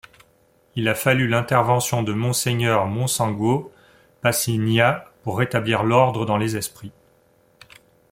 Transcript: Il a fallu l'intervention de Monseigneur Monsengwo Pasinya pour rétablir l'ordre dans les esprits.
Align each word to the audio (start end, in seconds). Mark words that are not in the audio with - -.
Il 0.75 0.87
a 0.89 0.95
fallu 0.95 1.27
l'intervention 1.27 2.01
de 2.01 2.11
Monseigneur 2.11 2.87
Monsengwo 2.87 3.71
Pasinya 4.21 5.05
pour 5.21 5.37
rétablir 5.37 5.83
l'ordre 5.83 6.25
dans 6.25 6.37
les 6.37 6.57
esprits. 6.57 6.91